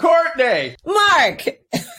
[0.00, 0.76] Cortney.
[0.86, 1.42] Mark.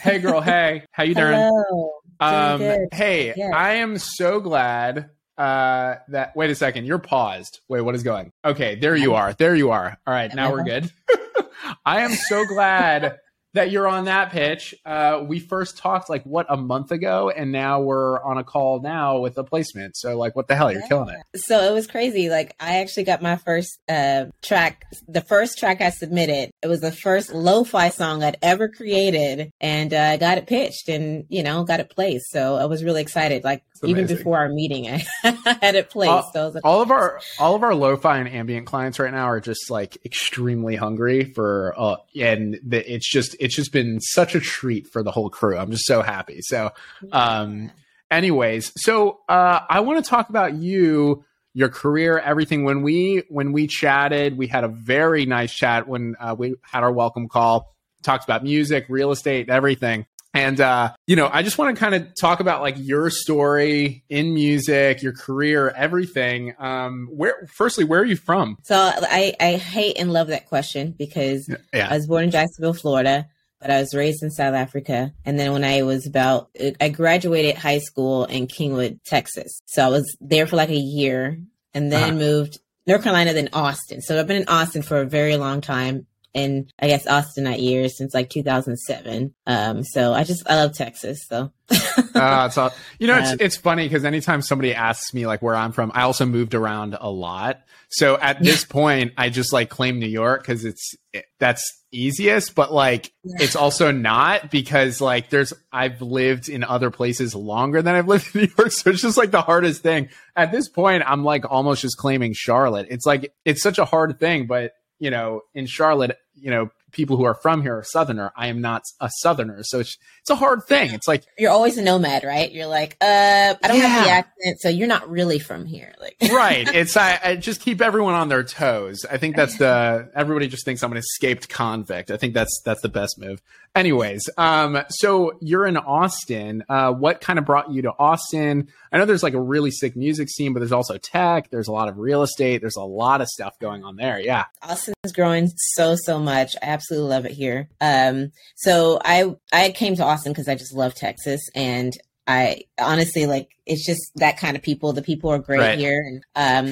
[0.02, 0.40] Hey, girl.
[0.40, 1.32] Hey, how you doing?
[1.34, 1.90] Hello.
[2.20, 2.60] Um,
[2.92, 3.52] hey, Yes.
[3.54, 6.34] I am so glad uh, that.
[6.36, 7.60] Wait a second, you're paused.
[7.68, 8.30] Wait, what is going?
[8.44, 9.32] Okay, there you are.
[9.34, 9.98] There you are.
[10.06, 10.90] All right, now we're good.
[11.84, 13.18] I am so glad
[13.54, 14.74] that you're on that pitch.
[14.84, 18.80] Uh, we first talked like what a month ago, and now we're on a call
[18.80, 19.96] now with a placement.
[19.96, 20.70] So like, what the hell?
[20.70, 21.40] You're killing it.
[21.40, 22.28] So it was crazy.
[22.28, 26.50] Like I actually got my first uh, track, the first track I submitted.
[26.62, 30.88] It was the first lo-fi song I'd ever created, and uh, I got it pitched,
[30.88, 32.30] and you know, got it placed.
[32.30, 33.44] So I was really excited.
[33.44, 34.88] Like even before our meeting,
[35.24, 36.10] I had it placed.
[36.10, 39.24] All- so like, all of our all of our lo-fi and ambient clients right now
[39.24, 44.34] are just like extremely hungry for uh and the, it's just it's just been such
[44.34, 45.56] a treat for the whole crew.
[45.56, 46.40] I'm just so happy.
[46.42, 46.70] So
[47.12, 47.70] um
[48.10, 52.64] anyways so uh i want to talk about you your career everything.
[52.64, 56.82] When we when we chatted we had a very nice chat when uh, we had
[56.82, 57.74] our welcome call.
[58.02, 61.94] Talked about music real estate everything and uh, you know, I just want to kind
[61.94, 66.54] of talk about like your story in music, your career, everything.
[66.58, 68.56] Um, where, firstly, where are you from?
[68.62, 71.48] so I I hate and love that question because
[71.90, 73.26] I was born in Jacksonville, Florida,
[73.60, 75.12] but I was raised in South Africa.
[75.24, 76.48] And then when I was about,
[76.80, 79.60] I graduated high school in Kingwood, Texas.
[79.66, 81.38] So I was there for like a year
[81.74, 82.12] and then Uh-huh.
[82.18, 84.00] moved North Carolina, then Austin.
[84.00, 86.06] So I've been in Austin for a very long time.
[86.34, 89.34] And I guess Austin at years since like 2007.
[89.46, 91.20] Um, so I just, I love Texas.
[91.28, 95.26] So uh, it's all, you know, it's Um, it's funny because anytime somebody asks me
[95.26, 97.60] like where I'm from, I also moved around a lot.
[97.92, 102.54] So at this point, I just like claim New York because it's it, that's easiest,
[102.54, 103.44] but like Yeah.
[103.44, 108.32] it's also not because like there's I've lived in other places longer than I've lived
[108.36, 110.08] in New York, so it's just like the hardest thing.
[110.36, 112.86] At this point, I'm like almost just claiming Charlotte.
[112.90, 117.16] It's like it's such a hard thing, but you know, in Charlotte, you know, people
[117.16, 118.32] who are from here are Southerner.
[118.36, 120.92] I am not a Southerner, so it's it's a hard thing.
[120.92, 122.50] It's like you're always a nomad, right?
[122.52, 124.60] You're like, uh, I don't have the accent.
[124.60, 125.94] So you're not really from here.
[126.00, 126.68] Like, right.
[126.72, 129.04] It's I, I just keep everyone on their toes.
[129.10, 132.10] I think that's the everybody just thinks I'm an escaped convict.
[132.10, 133.40] I think that's that's the best move.
[133.76, 136.64] Anyways, um, so you're in Austin.
[136.68, 138.66] Uh, what kind of brought you to Austin?
[138.90, 141.50] I know there's like a really sick music scene, but there's also tech.
[141.50, 142.60] There's a lot of real estate.
[142.60, 144.18] There's a lot of stuff going on there.
[144.20, 144.46] Yeah.
[144.62, 146.56] Austin is growing so so much.
[146.60, 147.68] I absolutely love it here.
[147.80, 151.92] Um, so I I came to Austin because I just love Texas, and
[152.26, 154.92] I honestly like it's just that kind of people.
[154.92, 155.78] The people are great Right.
[155.78, 156.24] here, and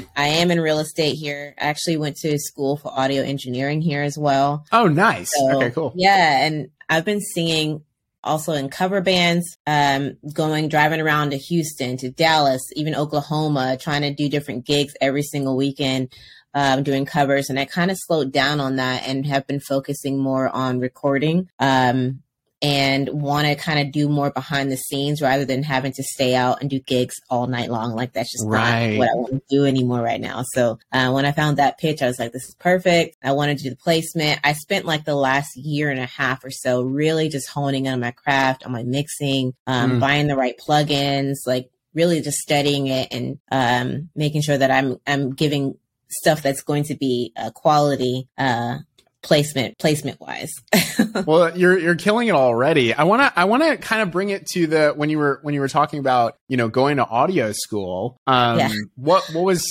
[0.03, 1.55] um, I am in real estate here.
[1.61, 4.65] I actually went to school for audio engineering here as well.
[4.73, 5.31] Oh, nice.
[5.33, 5.93] So, okay, cool.
[5.97, 7.82] Yeah, and I've been seeing
[8.25, 14.03] also in cover bands, um, going driving around to Houston, to Dallas, even Oklahoma, trying
[14.03, 16.12] to do different gigs every single weekend,
[16.54, 17.49] um, doing covers.
[17.49, 21.49] And I kind of slowed down on that and have been focusing more on recording.
[21.59, 22.22] Um,
[22.61, 26.35] and want to kind of do more behind the scenes rather than having to stay
[26.35, 27.95] out and do gigs all night long.
[27.95, 28.91] Like that's just Right.
[28.91, 30.43] not what I want to do anymore right now.
[30.55, 33.17] So uh, when I found that pitch, I was like, this is perfect.
[33.23, 34.41] I wanted to do the placement.
[34.43, 37.93] I spent like the last year and a half or so really just honing in
[37.93, 40.01] on my craft, on my mixing, um, Mm.
[40.01, 44.99] buying the right plugins, like really just studying it and um, making sure that I'm
[45.07, 45.75] I'm giving
[46.11, 48.79] stuff that's going to be uh, quality uh,
[49.23, 50.51] placement placement wise.
[51.27, 54.31] well you're you're killing it already i want to i want to kind of bring
[54.31, 57.05] it to the when you were when you were talking about you know going to
[57.06, 58.71] audio school um Yeah.
[58.95, 59.65] what what was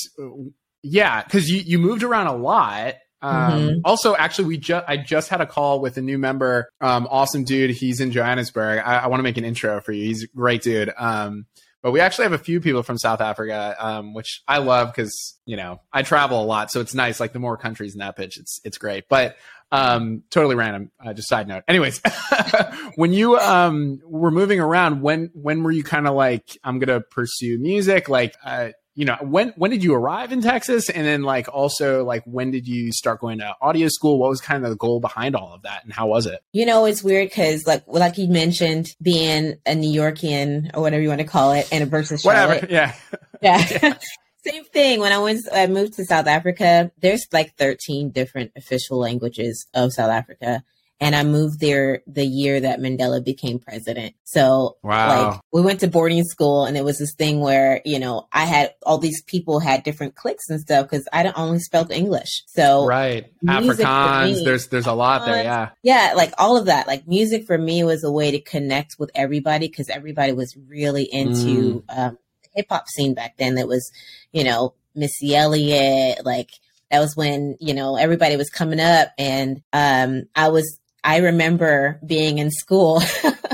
[0.83, 3.31] yeah because you you moved around a lot um
[3.61, 3.81] Mhm.
[3.83, 7.43] also actually we just i just had a call with a new member um awesome
[7.43, 10.27] dude he's in johannesburg i, I want to make an intro for you he's a
[10.27, 11.45] great dude um
[11.81, 15.37] but we actually have a few people from South Africa, um, which I love because
[15.45, 17.19] you know I travel a lot, so it's nice.
[17.19, 19.05] Like the more countries in that pitch, it's it's great.
[19.09, 19.35] But
[19.71, 20.91] um, totally random.
[21.03, 21.63] Uh, just side note.
[21.67, 22.01] Anyways,
[22.95, 27.01] when you um were moving around, when when were you kind of like I'm gonna
[27.01, 28.09] pursue music?
[28.09, 32.03] Like, uh, you know, when when did you arrive in Texas, and then like also
[32.03, 34.17] like when did you start going to audio school?
[34.17, 36.39] What was kind of the goal behind all of that, and how was it?
[36.51, 41.03] You know, it's weird because, like, like you mentioned, being a New Yorkian or whatever
[41.03, 42.53] you want to call it, and a versus Whatever.
[42.53, 42.71] Charlotte.
[42.71, 42.95] Yeah.
[43.39, 43.59] Yeah.
[44.43, 44.99] Same thing.
[44.99, 46.91] When I went, I moved to South Africa.
[46.99, 50.63] There's like 13 different official languages of South Africa,
[50.99, 54.15] and I moved there the year that Mandela became president.
[54.23, 55.29] So, Wow.
[55.31, 58.45] like, we went to boarding school, and it was this thing where you know I
[58.45, 62.43] had all these people had different cliques and stuff because I don't only spoke English.
[62.47, 63.25] So, right.
[63.45, 64.37] Afrikaans.
[64.37, 65.43] me- There's there's a lot there.
[65.43, 65.69] Yeah.
[65.83, 66.87] yeah, like all of that.
[66.87, 71.03] Like music for me was a way to connect with everybody because everybody was really
[71.03, 72.17] into um,
[72.53, 73.55] hip hop scene back then.
[73.55, 73.89] That was,
[74.31, 76.25] you know, Missy Elliott.
[76.25, 76.49] Like
[76.89, 80.79] that was when you know everybody was coming up, and um, I was.
[81.07, 83.01] I remember being in school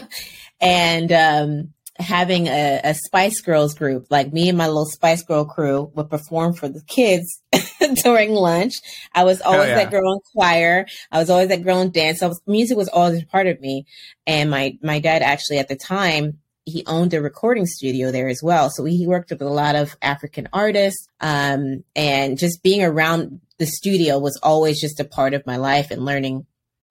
[0.59, 4.07] and um, having a, a, Spice Girls group.
[4.09, 7.43] Like me and my little Spice Girl crew would perform for the kids
[8.01, 8.73] during lunch.
[9.13, 9.75] I was always yeah.
[9.75, 10.87] that girl in choir.
[11.11, 12.21] I was always that girl in dance.
[12.21, 13.85] Was, music was always a part of me.
[14.25, 18.41] And my my dad actually at the time he owned a recording studio there as
[18.41, 18.71] well.
[18.71, 21.07] So he worked with a lot of African artists.
[21.21, 25.91] Um, and just being around the studio was always just a part of my life
[25.91, 26.47] and learning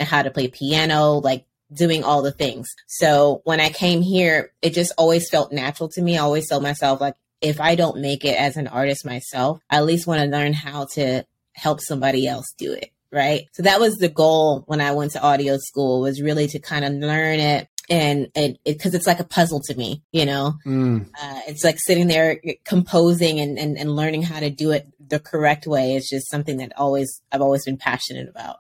[0.07, 2.69] how to play piano, like doing all the things.
[2.87, 6.17] So when I came here, it just always felt natural to me.
[6.17, 9.79] I always told myself, like, if I don't make it as an artist myself, I
[9.79, 12.91] at least want to learn how to help somebody else do it.
[13.11, 13.49] Right.
[13.53, 16.85] So that was the goal when I went to audio school was really to kind
[16.85, 20.55] of learn it and it because it, it's like a puzzle to me you know
[20.65, 21.05] mm.
[21.21, 25.19] uh, it's like sitting there composing and, and and learning how to do it the
[25.19, 28.57] correct way it's just something that always i've always been passionate about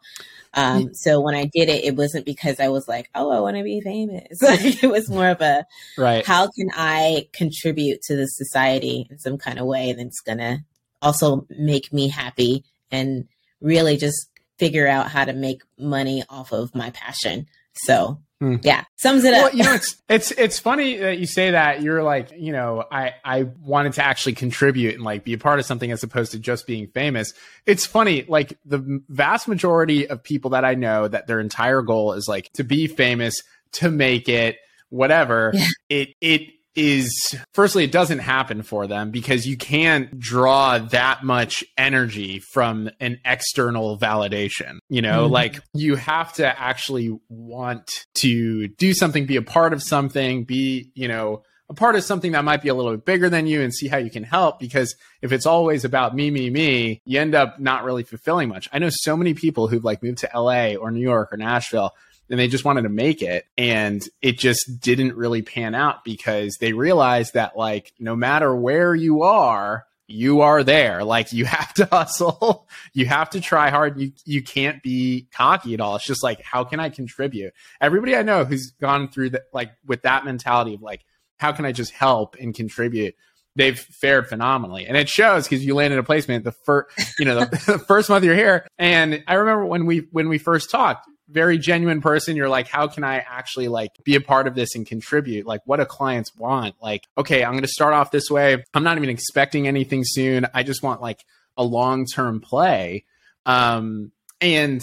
[0.54, 3.56] um, so when I did it, it wasn't because I was like, oh, I want
[3.56, 4.22] to be famous.
[4.42, 5.64] it was more of a,
[5.96, 6.26] right.
[6.26, 10.58] how can I contribute to the society in some kind of way that's going to
[11.00, 13.26] also make me happy and
[13.60, 14.28] really just
[14.58, 17.46] figure out how to make money off of my passion.
[17.72, 18.56] So Hmm.
[18.64, 19.54] Yeah, sums it well, up.
[19.54, 21.80] you know, it's it's it's funny that you say that.
[21.80, 25.60] You're like, you know, I I wanted to actually contribute and like be a part
[25.60, 27.34] of something as opposed to just being famous.
[27.66, 32.14] It's funny, like the vast majority of people that I know that their entire goal
[32.14, 33.40] is like to be famous,
[33.74, 34.56] to make it,
[34.88, 35.52] whatever.
[35.54, 35.66] Yeah.
[35.88, 36.42] It it
[36.74, 42.88] is firstly it doesn't happen for them because you can't draw that much energy from
[43.00, 45.32] an external validation you know mm-hmm.
[45.32, 50.90] like you have to actually want to do something be a part of something be
[50.94, 53.62] you know a part of something that might be a little bit bigger than you
[53.62, 57.20] and see how you can help because if it's always about me me me you
[57.20, 60.30] end up not really fulfilling much i know so many people who've like moved to
[60.34, 61.92] la or new york or nashville
[62.30, 63.44] and they just wanted to make it.
[63.58, 68.94] And it just didn't really pan out because they realized that like no matter where
[68.94, 71.04] you are you are there.
[71.04, 72.68] Like you have to hustle.
[72.92, 73.98] You have to try hard.
[73.98, 75.96] You you can't be cocky at all.
[75.96, 77.54] It's just like how can i contribute?
[77.80, 81.04] Everybody i know who's gone through that like with that mentality of like
[81.38, 83.14] how can i just help and contribute?
[83.54, 84.86] They've fared phenomenally.
[84.86, 88.08] And it shows because you landed a placement the first you know the, the, first
[88.08, 88.66] month you're here.
[88.78, 92.86] And i remember when we when we first talked very genuine person you're like how
[92.86, 95.46] can i actually like be a part of this and contribute?
[95.46, 96.76] Like what do clients want?
[96.80, 98.62] Like okay i'm going to start off this way.
[98.74, 100.46] I'm not even expecting anything soon.
[100.54, 101.24] I just want like
[101.56, 103.04] a long-term play.
[103.46, 104.80] Um and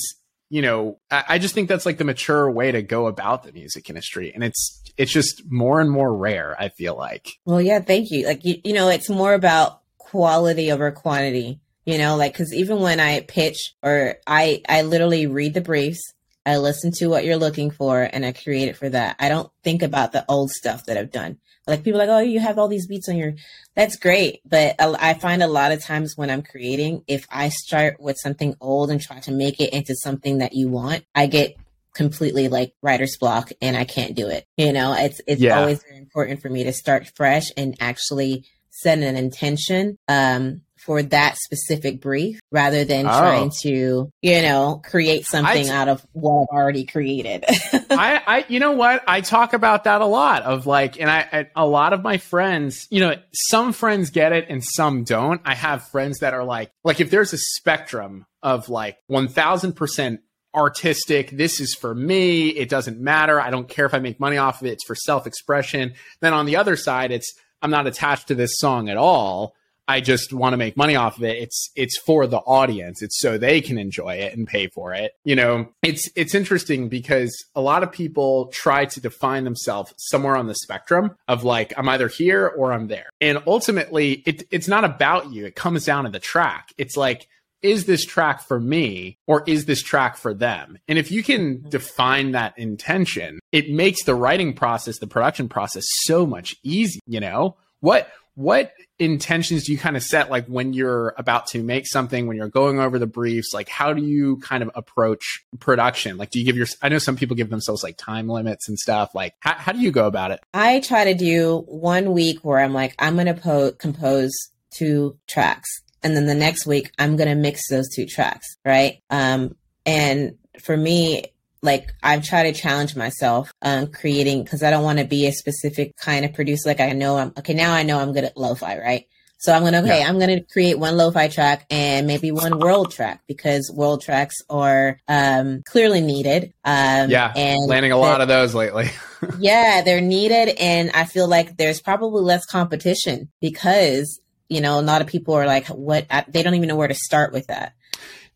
[0.50, 3.52] you know I, I just think that's like the mature way to go about the
[3.52, 4.32] music industry.
[4.34, 7.30] And it's it's just more and more rare i feel like.
[7.46, 8.26] Well yeah thank you.
[8.26, 12.18] Like you, you know it's more about quality over quantity you know?
[12.18, 16.14] Like because even when i pitch or i i literally read the briefs
[16.50, 19.18] I listen to what you're looking for and I create it for that.
[19.20, 21.38] I don't think about the old stuff that I've done.
[21.68, 23.36] Like people like, oh, you have all these beats on your,
[23.76, 24.42] that's great.
[24.50, 28.56] But I find a lot of times when I'm creating, if I start with something
[28.60, 31.56] old and try to make it into something that you want, I get
[31.94, 34.48] completely like writer's block and I can't do it.
[34.58, 35.60] You know, it's, it's yeah.
[35.60, 40.00] always very important for me to start fresh and actually set an intention.
[40.08, 43.10] Um, for that specific brief rather than oh.
[43.10, 47.44] trying to, you know, create something t- out of what I've already created.
[47.90, 49.04] I, I, you know what?
[49.08, 52.18] I talk about that a lot of like, and I, I, a lot of my
[52.18, 55.42] friends, you know, some friends get it and some don't.
[55.46, 60.20] I have friends that are like, like if there's a spectrum of like 1000%
[60.56, 61.30] artistic.
[61.32, 62.50] This is for me.
[62.50, 63.40] It doesn't matter.
[63.40, 64.74] I don't care if I make money off of it.
[64.74, 65.94] It's for self expression.
[66.22, 69.54] Then on the other side, it's I'm not attached to this song at all.
[69.90, 71.38] I just want to make money off of it.
[71.38, 73.02] It's it's for the audience.
[73.02, 75.14] It's so they can enjoy it and pay for it.
[75.26, 80.36] You know, it's it's interesting because a lot of people try to define themselves somewhere
[80.36, 83.10] on the spectrum of like I'm either here or I'm there.
[83.20, 85.48] And ultimately, it, it's not about you.
[85.48, 86.70] It comes down to the track.
[86.78, 87.28] It's like
[87.62, 90.78] is this track for me or is this track for them?
[90.88, 91.70] And if you can mm-hmm.
[91.70, 97.20] define that intention, it makes the writing process, the production process so much easier, you
[97.20, 97.58] know?
[97.82, 102.26] What what intentions do you kind of set like when you're about to make something
[102.26, 103.54] when you're going over the briefs?
[103.54, 106.16] Like how do you kind of approach production?
[106.16, 108.80] Like do you give your i know some people give themselves like time limits and
[108.80, 109.14] stuff.
[109.14, 110.40] Like how, how do you go about it?
[110.54, 114.32] I try to do one week where i'm like i'm gonna po- compose
[114.72, 115.70] two tracks
[116.02, 119.02] and then the next week i'm gonna mix those two tracks right?
[119.10, 121.26] Um and for me
[121.62, 125.32] like I've tried to challenge myself um creating because I don't want to be a
[125.32, 126.70] specific kind of producer.
[126.70, 129.06] Like I know I'm okay now I know I'm good at lo-fi, right?
[129.40, 130.10] So I'm gonna okay, yeah.
[130.10, 135.00] I'm gonna create one lo-fi track and maybe one world track because world tracks are
[135.08, 136.54] um, clearly needed.
[136.66, 138.90] Um, yeah, and landing a lot of those lately.
[139.40, 144.82] yeah, they're needed, and I feel like there's probably less competition because you know a
[144.82, 146.06] lot of people are like, what?
[146.28, 147.72] They don't even know where to start with that.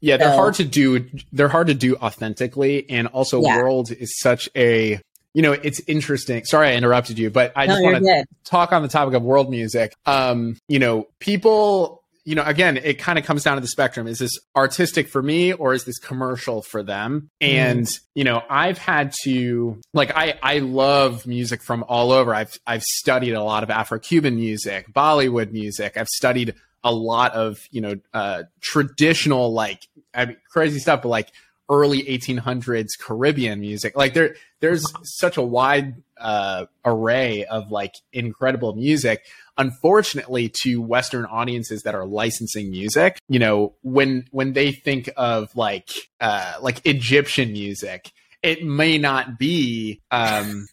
[0.03, 1.09] Yeah, they're so, hard to do.
[1.31, 3.55] They're hard to do authentically, and also yeah.
[3.55, 4.99] world is such a
[5.33, 6.43] you know, it's interesting.
[6.43, 9.23] Sorry I interrupted you, but I just no, want to talk on the topic of
[9.23, 9.95] world music.
[10.05, 14.05] Um, you know, people, you know, again, it kind of comes down to the spectrum.
[14.05, 17.29] Is this artistic for me or is this commercial for them?
[17.41, 17.47] Mm.
[17.47, 22.35] And, you know, I've had to like I I love music from all over.
[22.35, 25.95] I've I've studied a lot of Afro-Cuban music, Bollywood music.
[25.95, 31.09] I've studied a lot of, you know, uh traditional like I mean, crazy stuff, but
[31.09, 31.31] like
[31.69, 33.95] early 1800s Caribbean music.
[33.95, 39.25] Like there, there's such a wide uh, array of like incredible music.
[39.57, 45.55] Unfortunately, to Western audiences that are licensing music, you know, when when they think of
[45.55, 48.11] like uh, like Egyptian music,
[48.43, 50.67] it may not be um,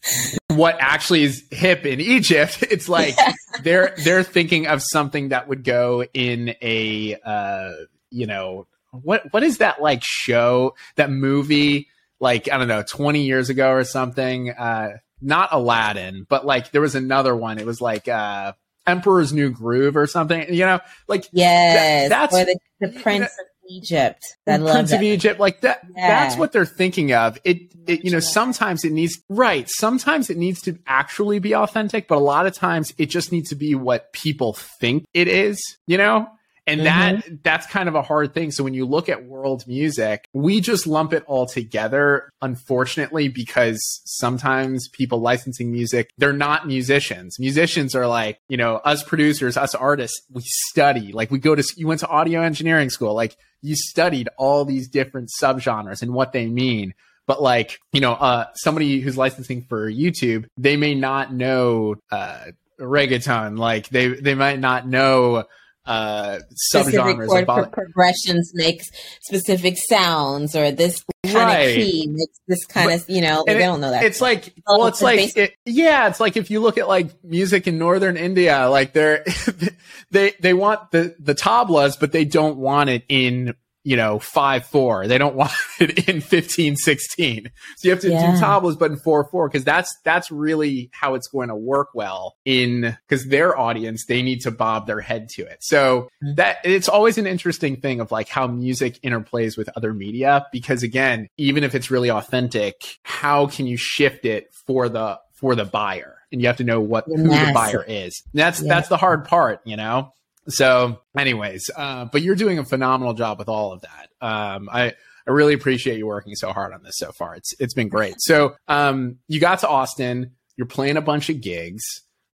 [0.49, 2.63] what actually is hip in Egypt.
[2.71, 3.15] It's like
[3.63, 7.71] they're they're thinking of something that would go in a uh,
[8.09, 11.87] you know what what is that like show that movie
[12.19, 14.51] like I don't know 20 years ago or something?
[14.51, 17.57] Uh not Aladdin but like there was another one.
[17.57, 18.53] It was like uh
[18.87, 20.79] Emperor's New Groove or something you know?
[21.07, 24.23] Like yes that's or the, the Prince of Egypt.
[24.45, 26.07] That Prince of Egypt like that yeah.
[26.07, 27.37] that's what they're thinking of.
[27.43, 32.07] It it you know sometimes it needs right sometimes it needs to actually be authentic
[32.07, 35.59] but a lot of times it just needs to be what people think it is
[35.87, 36.27] you know
[36.67, 36.85] and mm-hmm.
[36.85, 38.51] that that's kind of a hard thing.
[38.51, 43.79] So when you look at world music, we just lump it all together, unfortunately, because
[44.05, 47.39] sometimes people licensing music, they're not musicians.
[47.39, 51.11] Musicians are like, you know, us producers, us artists, we study.
[51.11, 54.87] Like we go to you went to audio engineering school, like you studied all these
[54.87, 56.93] different subgenres and what they mean
[57.27, 62.45] but like you know uh somebody who's licensing for youtube they may not know uh
[62.79, 65.43] reggaeton like they they might not know
[65.85, 66.37] uh
[66.73, 68.87] subgenres chord pro- progressions makes
[69.21, 71.57] specific sounds or this kind right.
[71.57, 74.21] of key makes this kind but, of you know they it, don't know that it's
[74.21, 77.79] like well it's like it, yeah it's like if you look at like music in
[77.79, 79.25] northern india like they're
[80.11, 84.65] they they want the the tablas but they don't want it in you know, five
[84.65, 85.07] four.
[85.07, 87.51] They don't want it in fifteen sixteen.
[87.77, 88.35] So you have to yeah.
[88.35, 91.89] do tablas, but in four four, because that's that's really how it's going to work
[91.93, 95.57] well in because their audience they need to bob their head to it.
[95.61, 96.35] So mm-hmm.
[96.35, 100.45] that it's always an interesting thing of like how music interplays with other media.
[100.51, 105.55] Because again, even if it's really authentic, how can you shift it for the for
[105.55, 106.17] the buyer?
[106.31, 108.21] And you have to know what who the buyer is.
[108.31, 108.67] And that's yeah.
[108.69, 110.13] that's the hard part, you know.
[110.47, 114.09] So, anyways, uh, but you're doing a phenomenal job with all of that.
[114.25, 114.93] Um, I
[115.27, 117.35] I really appreciate you working so hard on this so far.
[117.35, 118.15] It's it's been great.
[118.19, 120.31] So, um, you got to Austin.
[120.57, 121.83] You're playing a bunch of gigs.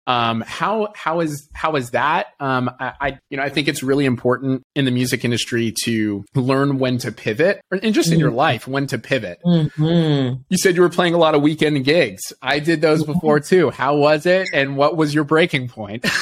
[0.08, 2.28] Um, how how is how is that?
[2.40, 6.24] Um, I, I, you know I think it's really important in the music industry to
[6.34, 8.38] learn when to pivot, or, and just in your mm-hmm.
[8.38, 9.40] life when to pivot.
[9.46, 10.42] Mm-hmm.
[10.48, 12.22] You said you were playing a lot of weekend gigs.
[12.42, 13.70] I did those before too.
[13.70, 16.06] How was it, and what was your breaking point?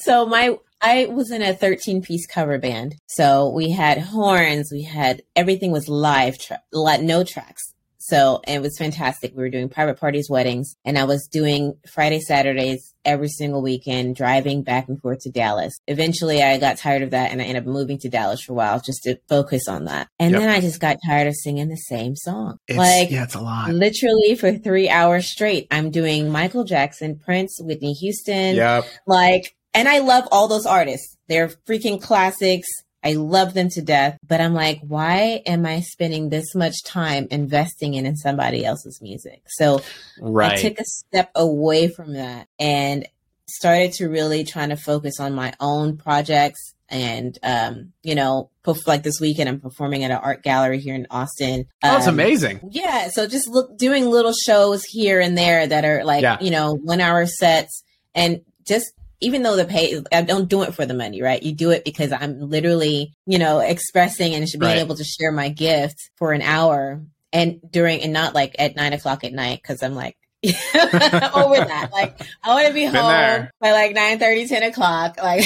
[0.00, 2.96] So my I was in a 13 piece cover band.
[3.06, 7.74] So we had horns, we had everything was live, tra- no tracks.
[7.98, 9.32] So it was fantastic.
[9.36, 14.16] We were doing private parties, weddings, and I was doing Friday, Saturdays every single weekend,
[14.16, 15.72] driving back and forth to Dallas.
[15.86, 18.56] Eventually, I got tired of that and I ended up moving to Dallas for a
[18.56, 20.08] while just to focus on that.
[20.18, 20.40] And yep.
[20.40, 22.58] then I just got tired of singing the same song.
[22.68, 23.70] It's, like, yeah, it's a lot.
[23.70, 28.56] Literally for three hours straight, I'm doing Michael Jackson, Prince, Whitney Houston.
[28.56, 28.84] Yep.
[29.06, 31.16] Like, and I love all those artists.
[31.28, 32.68] They're freaking classics.
[33.02, 37.28] I love them to death, but I'm like, why am I spending this much time
[37.30, 39.42] investing in, in somebody else's music?
[39.48, 39.80] So
[40.20, 40.52] right.
[40.52, 43.06] I took a step away from that and
[43.48, 46.74] started to really trying to focus on my own projects.
[46.88, 48.50] And, um, you know,
[48.86, 51.66] like this weekend, I'm performing at an art gallery here in Austin.
[51.82, 52.60] Oh, that's um, amazing.
[52.70, 53.08] Yeah.
[53.08, 56.38] So just look, doing little shows here and there that are like, yeah.
[56.40, 57.82] you know, one hour sets
[58.14, 61.42] and just even though the pay, I don't do it for the money, right?
[61.42, 64.78] You do it because I'm literally, you know, expressing and being right.
[64.78, 68.92] able to share my gift for an hour and during, and not like at nine
[68.92, 69.62] o'clock at night.
[69.62, 71.90] Cause I'm like, over that.
[71.92, 73.52] Like I want to be Been home there.
[73.60, 75.16] by like 9 30, 10 o'clock.
[75.22, 75.44] Like,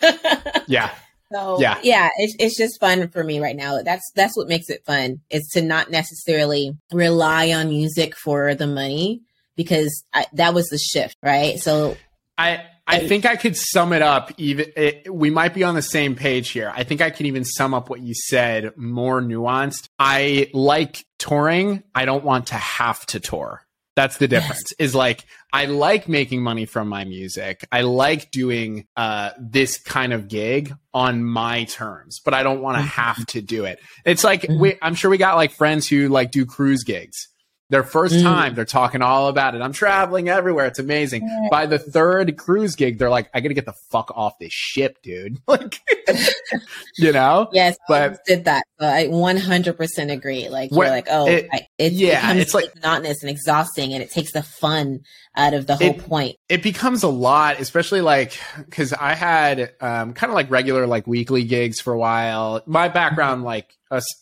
[0.68, 0.94] yeah.
[1.32, 3.82] So yeah, yeah, it's it's just fun for me right now.
[3.82, 5.22] That's that's what makes it fun.
[5.28, 9.22] Is to not necessarily rely on music for the money
[9.56, 11.58] because I, that was the shift, right?
[11.58, 11.96] So
[12.38, 14.32] I I think I could sum it up.
[14.36, 16.72] Even it, we might be on the same page here.
[16.74, 19.88] I think I can even sum up what you said more nuanced.
[19.98, 21.82] I like touring.
[21.94, 23.66] I don't want to have to tour.
[23.96, 24.72] That's the difference.
[24.78, 24.90] Yes.
[24.90, 27.66] Is like I like making money from my music.
[27.72, 32.76] I like doing uh, this kind of gig on my terms, but I don't want
[32.76, 33.00] to mm-hmm.
[33.00, 33.80] have to do it.
[34.04, 34.60] It's like mm-hmm.
[34.60, 37.28] we, I'm sure we got like friends who like do cruise gigs
[37.68, 38.22] their first mm.
[38.22, 39.60] time, they're talking all about it.
[39.60, 40.66] I'm traveling everywhere.
[40.66, 41.28] It's amazing.
[41.50, 44.52] By the third cruise gig, they're like, I got to get the fuck off this
[44.52, 45.40] ship, dude.
[45.48, 45.80] like,
[46.96, 47.48] you know?
[47.52, 48.64] Yes, but I did that.
[48.78, 50.48] So I 100% agree.
[50.48, 54.10] Like, you're like, oh, it, I, it yeah, it's like monotonous and exhausting and it
[54.10, 55.00] takes the fun
[55.36, 56.36] out of the whole it, point.
[56.48, 58.38] It becomes a lot, especially like,
[58.70, 62.62] cause I had, um, kind of like regular, like weekly gigs for a while.
[62.66, 63.76] My background, like,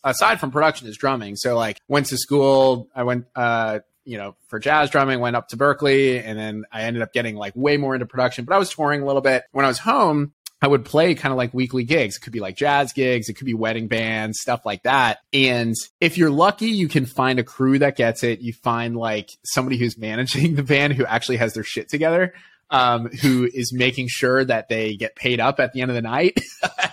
[0.05, 1.37] aside from production is drumming.
[1.37, 5.49] So like went to school, I went uh you know, for jazz drumming, went up
[5.49, 8.59] to Berklee, and then I ended up getting like way more into production, but I
[8.59, 9.45] was touring a little bit.
[9.53, 12.17] When I was home, I would play kind of like weekly gigs.
[12.17, 15.19] It could be like jazz gigs, it could be wedding bands, stuff like that.
[15.31, 18.41] And if you're lucky, you can find a crew that gets it.
[18.41, 22.33] You find like somebody who's managing the band who actually has their shit together,
[22.71, 26.01] um, who is making sure that they get paid up at the end of the
[26.01, 26.41] night.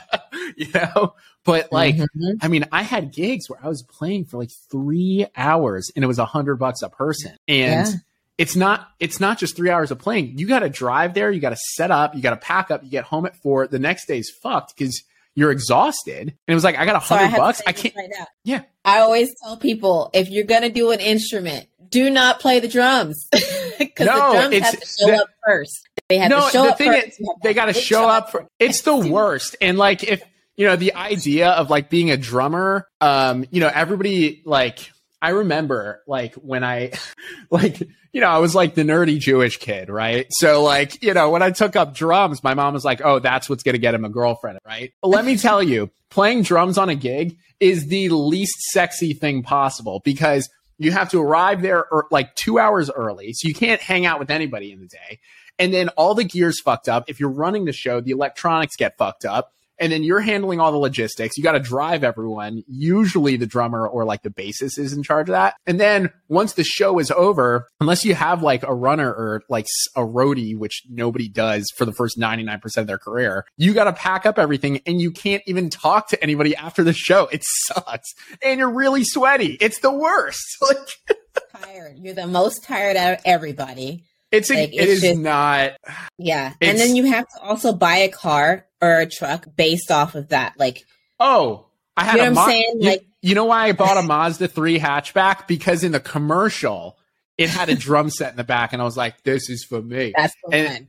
[0.57, 2.33] you know, but like, mm-hmm.
[2.41, 6.07] I mean, I had gigs where I was playing for like three hours and it
[6.07, 7.37] was a hundred bucks a person.
[7.47, 7.93] And yeah.
[8.41, 10.39] It's not, it's not just three hours of playing.
[10.39, 11.29] You got to drive there.
[11.29, 12.15] You got to set up.
[12.15, 12.83] You got to pack up.
[12.83, 13.67] You get home at four.
[13.67, 15.03] The next day's fucked because
[15.35, 16.29] you're exhausted.
[16.29, 17.61] And it was like, I got a hundred bucks.
[17.67, 17.93] I can't.
[17.95, 18.09] Right
[18.43, 18.63] yeah.
[18.83, 22.67] I always tell people if you're going to do an instrument, do not play the
[22.67, 23.27] drums
[23.77, 25.89] because no, the drums have to show the, up first.
[26.09, 27.07] They have no, to show the up thing first.
[27.21, 28.47] Is, they got to show up for.
[28.57, 29.55] It's the worst.
[29.61, 30.23] And like if
[30.55, 35.29] you know, the idea of like being a drummer, um, you know, everybody like I
[35.29, 36.93] remember like when I
[37.49, 37.79] like
[38.13, 40.27] you know, I was like the nerdy Jewish kid, right?
[40.31, 43.49] So like, you know, when I took up drums, my mom was like, "Oh, that's
[43.49, 44.93] what's going to get him a girlfriend," right?
[45.01, 50.01] Let me tell you, playing drums on a gig is the least sexy thing possible
[50.03, 54.05] because you have to arrive there er, like 2 hours early, so you can't hang
[54.05, 55.19] out with anybody in the day.
[55.59, 57.05] And then all the gear's fucked up.
[57.07, 60.71] If you're running the show, the electronics get fucked up and then you're handling all
[60.71, 61.37] the logistics.
[61.37, 62.63] You got to drive everyone.
[62.67, 65.55] Usually the drummer or like the bassist is in charge of that.
[65.65, 69.65] And then once the show is over, unless you have like a runner or like
[69.95, 73.93] a roadie, which nobody does for the first 99% of their career, you got to
[73.93, 77.27] pack up everything and you can't even talk to anybody after the show.
[77.31, 78.13] It sucks.
[78.43, 79.57] And you're really sweaty.
[79.59, 80.39] It's the worst.
[80.71, 81.21] Like
[81.63, 81.97] tired.
[81.97, 84.05] You're the most tired out of everybody.
[84.31, 85.73] It's a, like, it it's just, not.
[86.17, 90.15] Yeah, and then you have to also buy a car or a truck based off
[90.15, 90.53] of that.
[90.57, 90.85] Like,
[91.19, 92.77] oh, I had you know a what I'm saying?
[92.79, 96.97] You, like, you know why I bought a Mazda three hatchback because in the commercial
[97.37, 99.81] it had a drum set in the back, and I was like, "This is for
[99.81, 100.87] me." That's the and,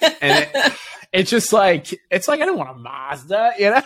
[0.00, 0.12] one.
[0.20, 0.72] and it,
[1.12, 3.82] it's just like it's like I don't want a Mazda, you know.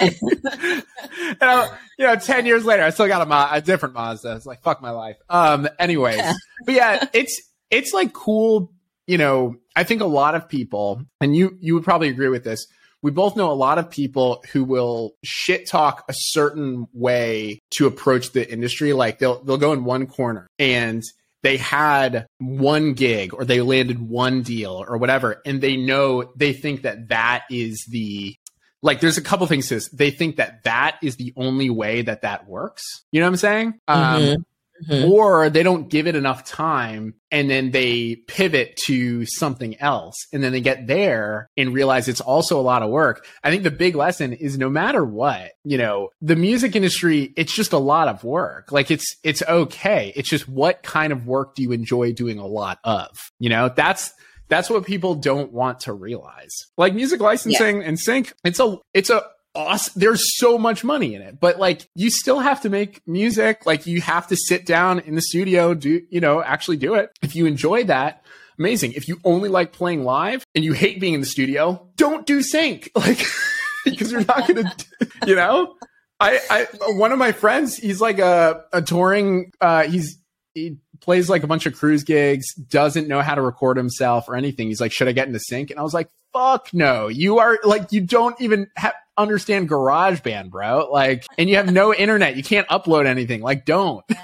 [0.00, 4.36] and I, you know, ten years later, I still got a, a different Mazda.
[4.36, 5.16] It's like fuck my life.
[5.30, 6.20] Um, anyways,
[6.66, 8.72] but yeah, it's it's like cool,
[9.06, 12.42] you know, I think a lot of people, and you you would probably agree with
[12.42, 12.66] this,
[13.00, 17.86] we both know a lot of people who will shit talk a certain way to
[17.86, 18.92] approach the industry.
[18.92, 21.04] Like they'll they'll go in one corner and
[21.44, 26.54] they had one gig or they landed one deal or whatever, and they know they
[26.54, 28.34] think that that is the
[28.82, 29.88] like there's a couple things to this.
[29.90, 32.82] They think that that is the only way that that works.
[33.12, 33.74] You know what I'm saying?
[33.88, 34.32] Mm-hmm.
[34.32, 34.44] Um,
[34.88, 35.10] Mm-hmm.
[35.10, 40.14] Or they don't give it enough time and then they pivot to something else.
[40.32, 43.26] And then they get there and realize it's also a lot of work.
[43.42, 47.54] I think the big lesson is no matter what, you know, the music industry, it's
[47.54, 48.70] just a lot of work.
[48.70, 50.12] Like it's, it's okay.
[50.14, 53.08] It's just what kind of work do you enjoy doing a lot of?
[53.38, 54.12] You know, that's,
[54.48, 56.54] that's what people don't want to realize.
[56.76, 57.88] Like music licensing yeah.
[57.88, 59.24] and sync, it's a, it's a,
[59.58, 59.92] awesome.
[59.96, 63.66] There's so much money in it, but like you still have to make music.
[63.66, 67.10] Like you have to sit down in the studio, do, you know, actually do it.
[67.20, 68.24] If you enjoy that,
[68.58, 68.92] amazing.
[68.92, 72.40] If you only like playing live and you hate being in the studio, don't do
[72.40, 72.90] sync.
[72.96, 73.24] Like,
[73.84, 74.86] because you're not going to,
[75.26, 75.74] you know,
[76.20, 80.18] I, I, one of my friends, he's like a, a touring, uh, he's,
[80.58, 84.36] he plays like a bunch of cruise gigs, doesn't know how to record himself or
[84.36, 84.68] anything.
[84.68, 85.70] He's like, should I get into sync?
[85.70, 87.08] And I was like, fuck no.
[87.08, 90.88] You are like, you don't even have, understand GarageBand, bro.
[90.90, 92.36] Like, and you have no internet.
[92.36, 93.42] You can't upload anything.
[93.42, 94.04] Like, don't.
[94.08, 94.16] Yeah.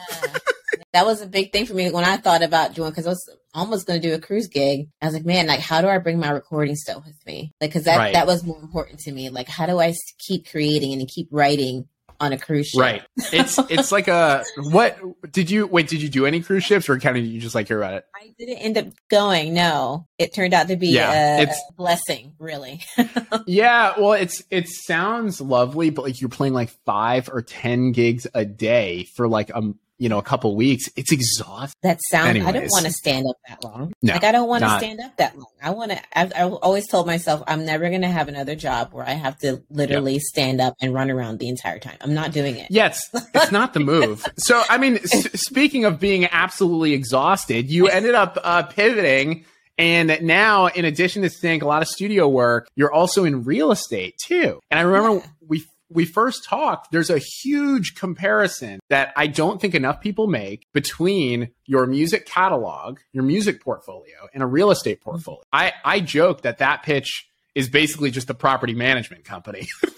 [0.92, 3.36] That was a big thing for me when I thought about doing, because I was
[3.52, 4.88] almost going to do a cruise gig.
[5.02, 7.52] I was like, man, like, how do I bring my recording stuff with me?
[7.60, 8.12] Like, because that, right.
[8.14, 9.28] that was more important to me.
[9.28, 11.88] Like, how do I keep creating and keep writing
[12.20, 12.80] on a cruise ship.
[12.80, 13.02] Right.
[13.32, 14.98] It's it's like a what
[15.32, 17.68] did you wait, did you do any cruise ships or kind of you just like
[17.68, 18.06] hear about it?
[18.14, 20.06] I didn't end up going, no.
[20.18, 22.82] It turned out to be Yeah, a, it's- a blessing, really.
[23.46, 28.26] Yeah, well it's it sounds lovely, but like you're playing like five or ten gigs
[28.34, 30.88] a day for like um you know a couple weeks.
[30.96, 31.78] It's exhausting.
[31.82, 33.92] that sound I don't want to stand up that long.
[34.02, 35.46] No, like I don't want to stand up that long.
[35.62, 38.92] I want to I've, I've always told myself I'm never going to have another job
[38.92, 41.96] where I have to literally stand up and run around the entire time.
[42.00, 42.70] I'm not doing it.
[42.70, 44.24] Yeah, it's, it's not the move.
[44.38, 49.44] So, I mean, s- speaking of being absolutely exhausted, you ended up uh, pivoting.
[49.78, 53.70] And now, in addition to seeing a lot of studio work, you're also in real
[53.72, 54.60] estate too.
[54.70, 55.26] And I remember Yeah.
[55.48, 56.90] we we first talked.
[56.90, 62.98] There's a huge comparison that I don't think enough people make between your music catalog,
[63.12, 65.42] your music portfolio, and a real estate portfolio.
[65.52, 69.68] I I joke that that pitch is basically just a property management company.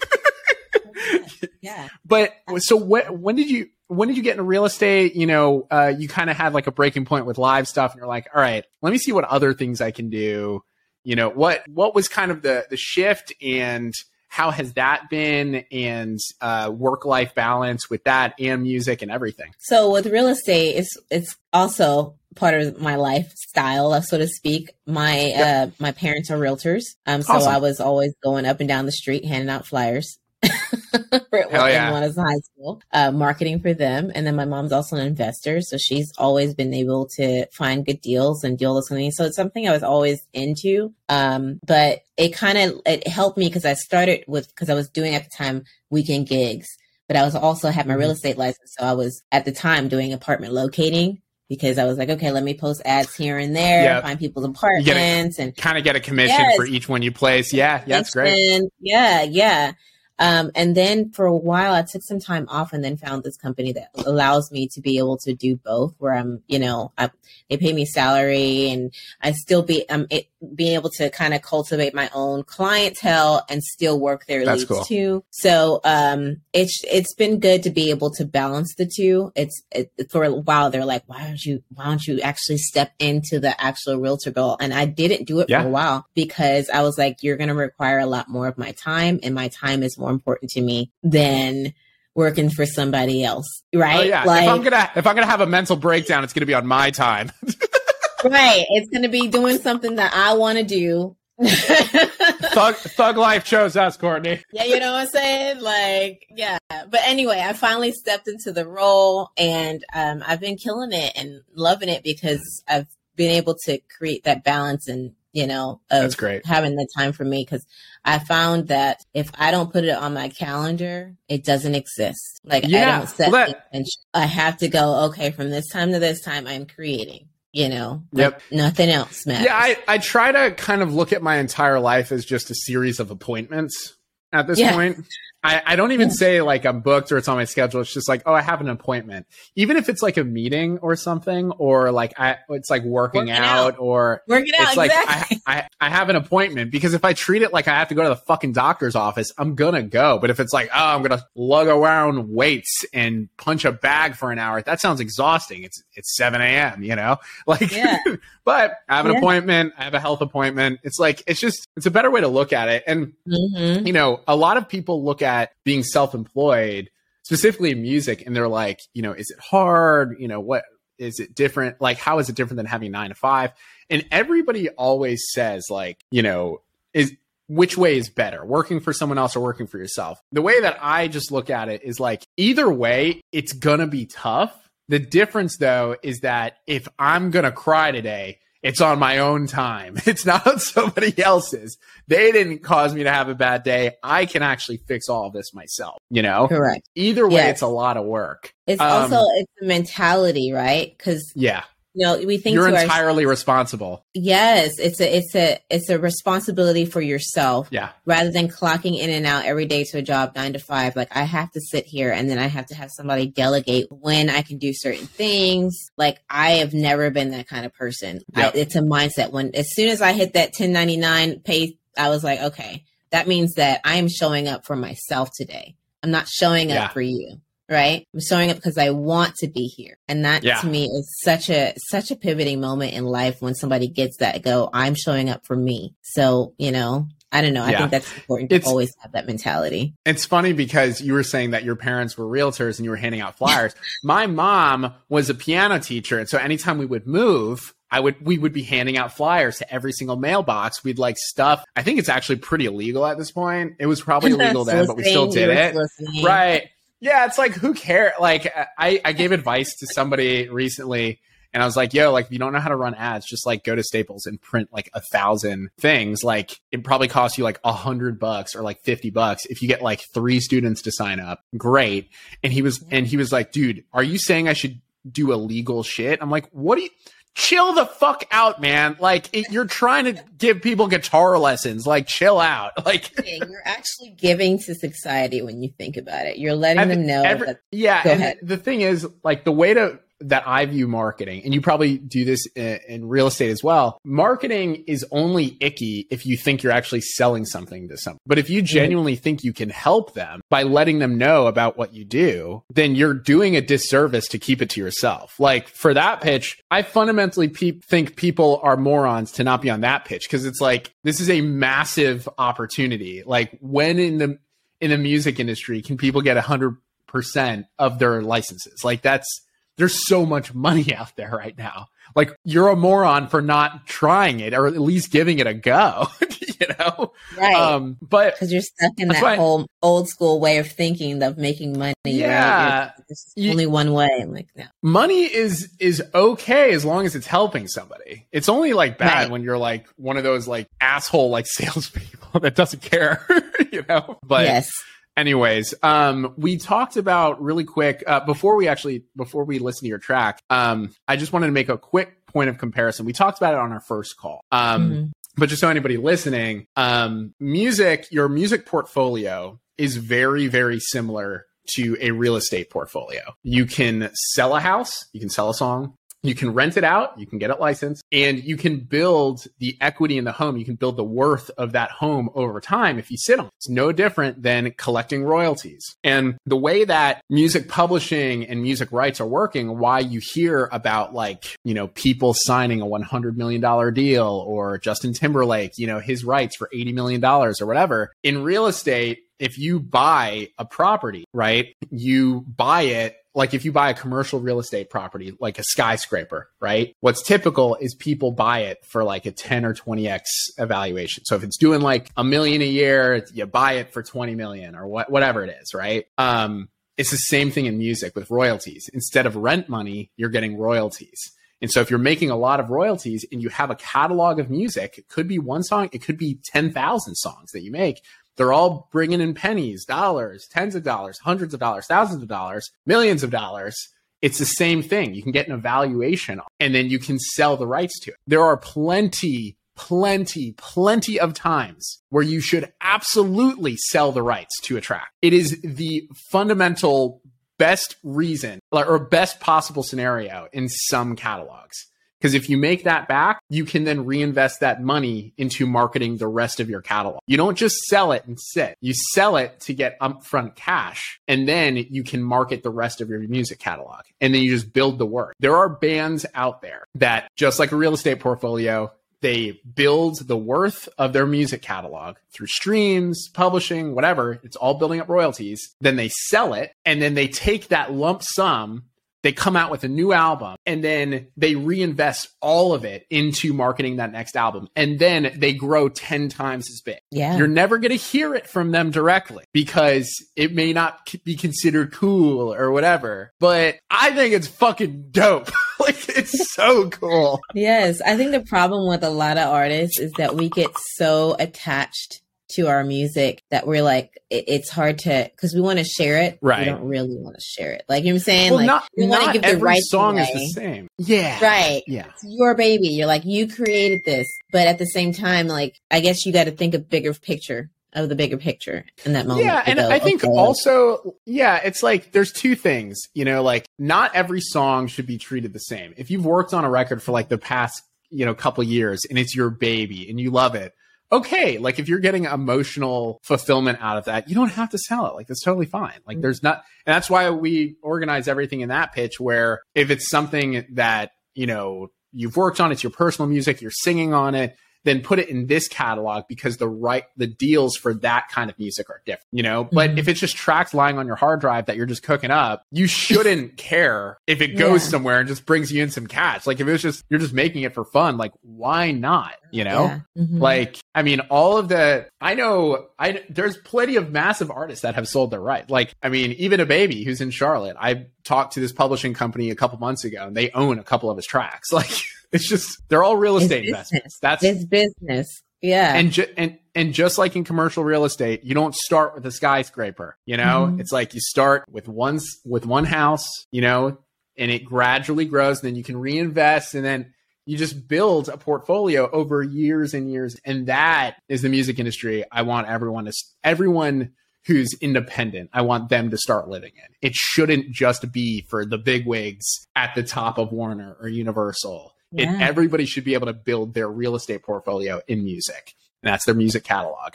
[1.67, 1.89] Yeah.
[2.05, 5.15] But so when when did you when did you get into real estate?
[5.15, 7.99] You know, uh, you kind of had like a breaking point with live stuff, and
[7.99, 10.63] you're like, all right, let me see what other things I can do.
[11.03, 13.93] You know, what what was kind of the the shift, and
[14.27, 19.51] how has that been, and uh, work life balance with that, and music and everything.
[19.59, 24.71] So with real estate, it's it's also part of my lifestyle, so to speak.
[24.85, 27.53] My uh my parents are realtors, um, so Awesome.
[27.53, 30.19] I was always going up and down the street handing out flyers.
[31.29, 31.91] for Hell yeah.
[31.91, 34.95] when I was in high school, uh, marketing for them, and then my mom's also
[34.95, 39.11] an investor, so she's always been able to find good deals and deal with something.
[39.11, 40.93] So it's something I was always into.
[41.09, 44.89] Um, but it kind of it helped me because I started with because I was
[44.89, 46.67] doing at the time weekend gigs,
[47.07, 48.13] but I was also had my real Mhm.
[48.13, 52.09] estate license, so I was at the time doing apartment locating because I was like,
[52.09, 54.03] okay, let me post ads here and there, Yep.
[54.03, 56.55] find people's get a- apartments, and Kind of get a commission Yes.
[56.57, 57.53] for each one you place.
[57.53, 58.63] Yeah, yeah, that's great.
[58.81, 59.71] yeah, yeah.
[60.19, 63.37] Um, and then for a while, I took some time off and then found this
[63.37, 65.93] company that allows me to be able to do both.
[65.99, 67.09] Where I'm, you know, I,
[67.49, 71.41] they pay me salary, and I still be, um, it, being able to kind of
[71.41, 74.83] cultivate my own clientele and still work their That's leads cool.
[74.85, 75.23] too.
[75.31, 79.31] So, um, it's it's been good to be able to balance the two.
[79.35, 82.91] It's it, for a while they're like, why don't you why don't you actually step
[82.99, 84.57] into the actual realtor goal?
[84.59, 85.61] And I didn't do it Yeah.
[85.61, 88.57] for a while because I was like, you're going to require a lot more of
[88.57, 91.73] my time, and my time is more important to me than
[92.15, 93.99] working for somebody else, right?
[93.99, 96.45] Oh yeah, Like, if I'm gonna if I'm gonna have a mental breakdown, it's gonna
[96.45, 97.31] be on my time.
[98.23, 98.65] right?
[98.69, 101.15] It's to be doing something that I want to do.
[101.45, 104.41] Thug Thug Life chose us, Cortney.
[104.51, 105.61] Yeah, you know what I'm saying?
[105.61, 106.57] Like, yeah.
[106.69, 111.41] But anyway, I finally stepped into the role and um, I've been killing it and
[111.53, 116.15] loving it because I've been able to create that balance and, you know, of That's
[116.15, 116.45] great.
[116.47, 117.63] having the time for me because
[118.03, 122.39] I found that if I don't put it on my calendar, it doesn't exist.
[122.43, 125.99] Like, I don't set well, that- I have to go, okay, from this time to
[125.99, 128.41] this time, I'm creating, you know, Yep.
[128.51, 129.45] Nothing else matters.
[129.45, 132.55] Yeah, I, I try to kind of look at my entire life as just a
[132.55, 133.93] series of appointments
[134.33, 134.73] at this Yeah.
[134.73, 135.05] point.
[135.47, 137.79] I, I don't even say like I'm booked or it's on my schedule.
[137.79, 139.27] It's just like, oh, I have an appointment.
[139.55, 143.33] Even if it's like a meeting or something, or like I it's like working, Working
[143.33, 143.79] out, out.
[143.79, 145.41] or Work it out, it's like exactly.
[145.47, 147.95] I, I I have an appointment because if I treat it like I have to
[147.95, 150.17] go to the fucking doctor's office, I'm gonna go.
[150.19, 154.31] But if it's like, oh, I'm gonna lug around weights and punch a bag for
[154.31, 155.63] an hour, that sounds exhausting.
[155.63, 156.83] It's it's seven a.m.
[156.83, 157.99] You know, like, Yeah.
[158.43, 159.17] but I have an Yeah.
[159.19, 159.73] appointment.
[159.77, 160.81] I have a health appointment.
[160.83, 162.83] It's like it's just it's a better way to look at it.
[162.85, 163.87] And Mhm.
[163.87, 166.89] you know, a lot of people look at being self-employed,
[167.23, 170.15] specifically in music, and they're like, you know, is it hard?
[170.19, 170.63] You know, what
[170.97, 171.79] is it different?
[171.79, 173.51] Like, how is it different than having nine to five?
[173.89, 176.61] And everybody always says, like, you know,
[176.93, 177.15] is
[177.47, 180.19] which way is better, working for someone else or working for yourself?
[180.31, 184.05] The way that I just look at it is like, either way, it's gonna be
[184.05, 184.53] tough.
[184.89, 189.97] The difference though is that if I'm gonna cry today, it's on my own time.
[190.05, 191.77] It's not on somebody else's.
[192.07, 193.91] They didn't cause me to have a bad day.
[194.01, 196.47] I can actually fix all of this myself, you know?
[196.47, 196.87] Correct.
[196.95, 197.51] Either way, Yes.
[197.53, 198.53] it's a lot of work.
[198.65, 200.93] It's Um, also it's a mentality, right?
[200.97, 201.63] Because Yeah.
[201.97, 204.05] You know we think You're to our entirely responsible.
[204.13, 207.89] yes, it's a it's a it's a responsibility for yourself Yeah.
[208.05, 210.95] rather than clocking in and out every day to a job nine to five.
[210.95, 214.29] Like I have to sit here and then I have to have somebody delegate when
[214.29, 215.75] I can do certain things.
[215.97, 218.21] Like I have never been that kind of person.
[218.35, 219.31] I, it's a mindset.
[219.31, 222.83] When as soon as I hit that ten ninety nine pay, I was like, okay,
[223.09, 225.75] that means that I am showing up for myself today.
[226.03, 226.87] I'm not showing up Yeah.
[226.89, 227.37] for you.
[227.69, 228.07] Right.
[228.13, 229.97] I'm showing up because I want to be here.
[230.07, 230.61] And that Yeah.
[230.61, 234.41] to me is such a such a pivoting moment in life when somebody gets that
[234.41, 235.93] go, I'm showing up for me.
[236.01, 237.63] So, you know, I don't know.
[237.63, 237.79] I Yeah.
[237.79, 239.93] think that's important to It's- always have that mentality.
[240.05, 243.19] It's funny because you were saying that your parents were realtors and you were handing
[243.19, 243.73] out flyers.
[244.01, 248.37] My mom was a piano teacher, and so anytime we would move, I would we
[248.37, 250.83] would be handing out flyers to every single mailbox.
[250.85, 251.63] We'd like stuff.
[251.75, 253.73] I think it's actually pretty illegal at this point.
[253.79, 255.75] It was probably illegal then, but we still did it.
[256.23, 256.69] Right.
[256.99, 258.13] Yeah, it's like who cares?
[258.19, 261.19] Like uh, I, I gave advice to somebody recently
[261.53, 263.45] and I was like, yo, like if you don't know how to run ads, just
[263.45, 266.23] like go to Staples and print like a thousand things.
[266.23, 269.45] Like it probably costs you like a hundred bucks or like 50 bucks.
[269.45, 272.09] If you get like three students to sign up, great.
[272.43, 275.83] And he was, and he was like, dude, are you saying I should do illegal
[275.83, 276.19] shit?
[276.21, 276.89] I'm like, what do you,
[277.37, 278.97] chill the fuck out, man.
[278.99, 281.85] Like it, you're trying to give people guitar lessons.
[281.85, 282.71] Like chill out.
[282.85, 286.37] Like you're actually giving to society when you think about it.
[286.37, 288.39] You're letting Every- them know every- that yeah Go and ahead.
[288.41, 292.25] the thing is like the way to that i view marketing and you probably do
[292.25, 296.71] this in, in real estate as well marketing is only icky if you think you're
[296.71, 298.65] actually selling something to someone but if you mm-hmm.
[298.65, 302.95] genuinely think you can help them by letting them know about what you do then
[302.95, 305.39] you're doing a disservice to keep it to yourself.
[305.39, 309.81] Like for that pitch i fundamentally pe- think people are morons to not be on
[309.81, 313.23] that pitch because it's like this is a massive opportunity.
[313.25, 314.39] Like when in the
[314.79, 318.83] in the music industry can people get a 100% of their licenses?
[318.83, 319.41] Like that's
[319.77, 324.39] there's so much money out there right now like you're a moron for not trying
[324.39, 326.07] it or at least giving it a go
[326.59, 327.55] you know right.
[327.55, 331.37] um but because you're stuck in that why- whole old school way of thinking of
[331.37, 331.93] making money.
[332.03, 332.79] Yeah.
[332.85, 332.91] right?
[333.07, 334.09] There's You- only one way.
[334.21, 334.63] I'm like, no.
[334.81, 338.25] money is is okay as long as it's helping somebody.
[338.31, 339.29] It's only like bad Right.
[339.29, 343.25] when you're like one of those like asshole like salespeople that doesn't care,
[343.71, 344.17] you know.
[344.23, 344.71] But yes.
[345.17, 349.89] Anyways, um, we talked about really quick uh, before we actually before we listen to
[349.89, 350.39] your track.
[350.49, 353.05] Um, I just wanted to make a quick point of comparison.
[353.05, 354.41] We talked about it on our first call.
[354.51, 355.11] Um, Mhm.
[355.35, 361.97] but just so anybody listening, um, music, your music portfolio is very, very similar to
[361.99, 363.21] a real estate portfolio.
[363.43, 367.19] You can sell a house, you can sell a song, you can rent it out,
[367.19, 370.57] you can get it licensed, and you can build the equity in the home.
[370.57, 373.51] You can build the worth of that home over time if you sit on it.
[373.57, 375.95] It's no different than collecting royalties.
[376.03, 381.13] And the way that music publishing and music rights are working, why you hear about
[381.13, 386.23] like, you know, people signing a $100 million deal or Justin Timberlake, you know, his
[386.23, 388.11] rights for $80 million or whatever.
[388.23, 393.71] In real estate, if you buy a property, right, you buy it like if you
[393.71, 396.95] buy a commercial real estate property, like a skyscraper, right?
[397.01, 400.23] What's typical is people buy it for like a 10 or 20x
[400.57, 401.23] evaluation.
[401.23, 404.75] So if it's doing like a million a year, you buy it for 20 million
[404.75, 406.05] or what, whatever it is, right?
[406.17, 408.89] Um, it's the same thing in music with royalties.
[408.91, 411.31] Instead of rent money, you're getting royalties.
[411.61, 414.49] And so if you're making a lot of royalties and you have a catalog of
[414.49, 418.01] music, it could be one song, it could be 10,000 songs that you make.
[418.37, 422.69] They're all bringing in pennies, dollars, tens of dollars, hundreds of dollars, thousands of dollars,
[422.85, 423.75] millions of dollars.
[424.21, 425.13] It's the same thing.
[425.13, 428.17] You can get an evaluation and then you can sell the rights to it.
[428.25, 434.77] There are plenty, plenty, plenty of times where you should absolutely sell the rights to
[434.77, 435.09] a track.
[435.21, 437.21] It is the fundamental
[437.57, 441.86] best reason or best possible scenario in some catalogs.
[442.19, 446.27] Because if you make that back, you can then reinvest that money into marketing the
[446.27, 447.19] rest of your catalog.
[447.27, 448.77] You don't just sell it and sit.
[448.81, 453.09] You sell it to get upfront cash, and then you can market the rest of
[453.09, 454.01] your music catalog.
[454.19, 455.35] And then you just build the work.
[455.39, 460.37] There are bands out there that, just like a real estate portfolio, they build the
[460.37, 464.39] worth of their music catalog through streams, publishing, whatever.
[464.43, 465.75] It's all building up royalties.
[465.81, 468.83] Then they sell it, and then they take that lump sum
[469.23, 473.53] they come out with a new album and then they reinvest all of it into
[473.53, 474.67] marketing that next album.
[474.75, 476.99] And then they grow 10 times as big.
[477.11, 477.37] Yeah.
[477.37, 481.91] you're never going to hear it from them directly because it may not be considered
[481.93, 483.31] cool or whatever.
[483.39, 485.49] But i think it's fucking dope.
[485.79, 487.39] Like it's so cool.
[487.53, 491.35] Yes, I think the problem with a lot of artists is that we get so
[491.39, 495.85] attached to our music that we're like, it, it's hard to because we want to
[495.85, 496.39] share it.
[496.41, 496.59] Right.
[496.59, 497.83] We don't really want to share it.
[497.89, 498.51] Like you know what I'm saying?
[498.51, 500.87] well like not, we want to not give the every right song is the same
[500.97, 501.83] yeah Right.
[501.87, 502.87] yeah It's your baby.
[502.89, 504.27] You're like, you created this.
[504.51, 507.69] But at the same time, like, I guess you got to think a bigger picture
[507.93, 509.45] of the bigger picture in that moment.
[509.45, 513.41] Yeah, and go, I think okay, also, yeah, it's like there's two things, you know,
[513.41, 515.93] like not every song should be treated the same.
[515.97, 519.17] If you've worked on a record for like the past, you know, couple years and
[519.17, 520.73] it's your baby and you love it,
[521.11, 525.07] okay, like if you're getting emotional fulfillment out of that, you don't have to sell
[525.07, 525.13] it.
[525.15, 525.99] Like that's totally fine.
[526.05, 526.21] Like Mhm.
[526.21, 530.65] there's not, and that's why we organize everything in that pitch where if it's something
[530.73, 535.01] that, you know, you've worked on, it's your personal music, you're singing on it, then
[535.01, 538.89] put it in this catalog because the right the deals for that kind of music
[538.89, 539.63] are different, you know?
[539.71, 539.97] But Mhm.
[539.99, 542.87] if it's just tracks lying on your hard drive that you're just cooking up, you
[542.87, 544.89] shouldn't care if it goes Yeah.
[544.91, 546.47] somewhere and just brings you in some cash.
[546.47, 549.33] Like if it was just you're just making it for fun, like why not?
[549.51, 549.85] You know?
[550.15, 550.23] Yeah.
[550.23, 550.39] Mhm.
[550.39, 554.95] Like, I mean, all of the, I know, I, there's plenty of massive artists that
[554.95, 555.69] have sold their right.
[555.69, 559.55] Like, I mean, even DaBaby who's in Charlotte, I talked to this publishing company a
[559.55, 561.69] couple months ago and they own a couple of his tracks.
[561.77, 561.91] Like,
[562.31, 563.91] it's just, they're all real It's estate business.
[563.91, 564.19] investments.
[564.21, 565.41] That's, it's business.
[565.61, 565.95] Yeah.
[565.95, 569.31] and, ju- and, and just like in commercial real estate, you don't start with a
[569.31, 570.79] skyscraper, you know, Mhm.
[570.79, 573.97] it's like you start with one, with one house, you know,
[574.37, 575.59] and it gradually grows.
[575.63, 577.11] And then you can reinvest and then
[577.47, 580.35] you just build a portfolio over years and years.
[580.45, 582.23] And that is the music industry.
[582.31, 583.13] I want everyone to,
[583.43, 584.11] everyone
[584.45, 586.93] who's independent, I want them to start living in.
[587.01, 591.93] It shouldn't just be for the big wigs at the top of Warner or Universal.
[592.13, 592.37] It, Yeah.
[592.39, 595.75] everybody should be able to build their real estate portfolio in music.
[596.03, 597.13] And that's their music catalog.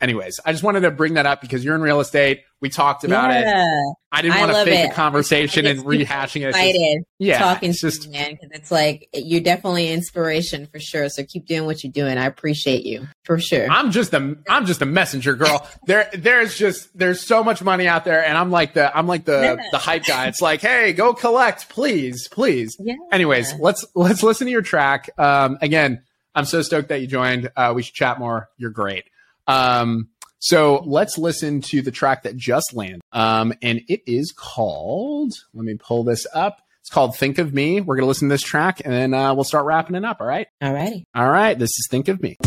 [0.00, 2.40] Anyways, I just wanted to bring that up because you're in real estate.
[2.62, 3.44] We talked about it.
[4.12, 4.88] I didn't want to fake it.
[4.88, 6.52] the conversation and rehashing it.
[6.52, 10.66] Just- Excited yeah, talking it's to just you, man, because it's like you're definitely inspiration
[10.72, 11.08] for sure.
[11.10, 12.16] So keep doing what you're doing.
[12.18, 13.66] I appreciate you for sure.
[13.70, 15.66] I'm just a I'm just a messenger girl.
[15.86, 19.24] There there's just there's so much money out there and I'm like the I'm like
[19.26, 19.68] the Yeah.
[19.70, 20.28] the hype guy.
[20.28, 22.94] It's like, "Hey, go collect, please, please." yeah.
[23.12, 25.10] Anyways, let's let's listen to your track.
[25.18, 26.02] Um again,
[26.34, 27.50] I'm so stoked that you joined.
[27.56, 28.48] Uh we should chat more.
[28.56, 29.04] You're great.
[29.50, 30.08] Um
[30.38, 33.00] so let's listen to the track that just landed.
[33.12, 36.62] Um and it is called let me pull this up.
[36.80, 37.80] It's called Think of Me.
[37.80, 40.16] We're going to listen to this track and then uh, we'll start wrapping it up,
[40.20, 40.46] all right?
[40.62, 41.04] All righty.
[41.14, 42.38] All right, this is Think of Me.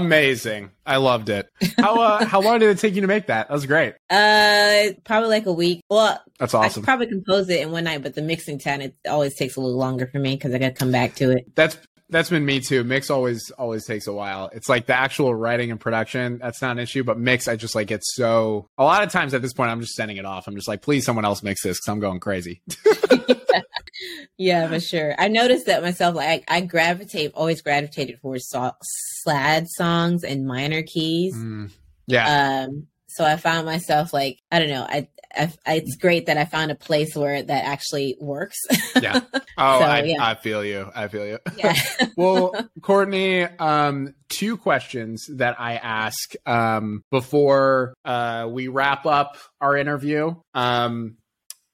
[0.00, 0.70] Amazing.
[0.86, 1.48] I loved it.
[1.78, 3.48] How uh, how long did it take you to make that?
[3.48, 3.94] That was great.
[4.08, 5.82] Uh, probably like a week.
[5.88, 6.82] Well, That's I awesome.
[6.82, 9.60] could probably compose it in one night, but the mixing time it always takes a
[9.60, 11.44] little longer for me because I got to come back to it.
[11.54, 11.76] That's
[12.10, 12.84] that's been me too.
[12.84, 14.50] Mix always always takes a while.
[14.52, 17.74] It's like the actual writing and production that's not an issue, but mix I just
[17.74, 18.68] like get so.
[18.78, 20.46] A lot of times at this point, I'm just sending it off.
[20.46, 22.62] I'm just like, please, someone else mix this because I'm going crazy.
[24.36, 25.14] yeah, for sure.
[25.18, 26.14] I noticed that myself.
[26.14, 28.76] Like I, I gravitate, always gravitated towards so-
[29.24, 31.34] sad songs and minor keys.
[31.36, 31.70] Mm,
[32.06, 32.64] yeah.
[32.66, 34.86] Um, so I found myself like I don't know.
[34.88, 38.58] I, I, it's great that I found a place where that actually works.
[39.00, 39.20] yeah.
[39.62, 40.24] Oh, so, I, yeah.
[40.24, 40.90] I feel you.
[40.94, 41.38] I feel you.
[41.58, 41.74] Yeah.
[42.16, 49.76] well, Cortney, um, two questions that I ask um, before uh, we wrap up our
[49.76, 50.34] interview.
[50.54, 51.18] Um,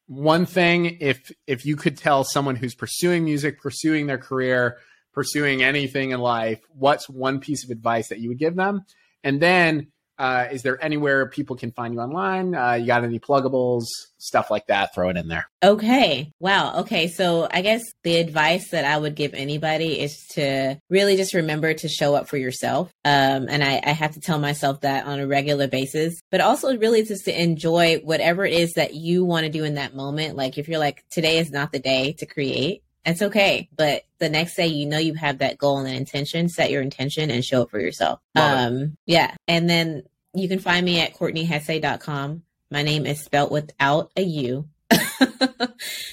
[0.08, 4.78] one thing, if if you could tell someone who's pursuing music, pursuing their career,
[5.12, 8.84] pursuing anything in life, what's one piece of advice that you would give them?
[9.22, 12.54] And then uh, is there anywhere people can find you online?
[12.54, 13.84] Uh, you got any pluggables,
[14.18, 14.94] stuff like that?
[14.94, 15.48] Throw it in there.
[15.62, 16.32] Okay.
[16.40, 16.80] Wow.
[16.80, 17.08] Okay.
[17.08, 21.74] So I guess the advice that I would give anybody is to really just remember
[21.74, 22.90] to show up for yourself.
[23.04, 26.76] Um, and I, I have to tell myself that on a regular basis, but also
[26.76, 30.36] really just to enjoy whatever it is that you want to do in that moment.
[30.36, 33.68] Like if you're like, today is not the day to create, it's okay.
[33.76, 37.30] But the next day, you know, you have that goal and intention, set your intention
[37.30, 38.20] and show it for yourself.
[38.34, 38.90] Love um, it.
[39.06, 39.34] yeah.
[39.46, 40.02] And then
[40.34, 42.42] you can find me at CortneyHesse.com.
[42.70, 44.68] My name is spelt without a U.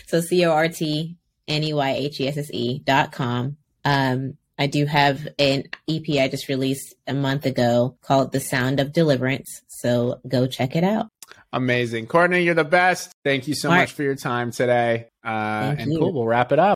[0.08, 1.18] so C O R T
[1.48, 3.58] N E Y H E S S E dot com.
[3.84, 8.80] Um, I do have an EP I just released a month ago called The Sound
[8.80, 9.62] of Deliverance.
[9.68, 11.10] So go check it out.
[11.52, 12.08] Amazing.
[12.08, 13.12] Cortney, you're the best.
[13.24, 15.08] Thank you so much for your time today.
[15.24, 16.00] Uh, and you.
[16.00, 16.72] cool, we'll wrap it up.